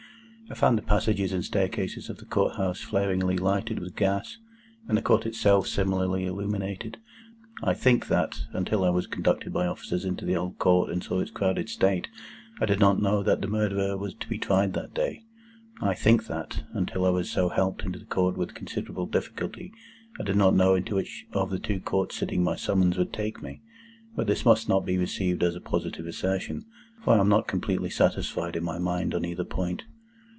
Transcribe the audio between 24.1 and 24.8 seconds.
But this must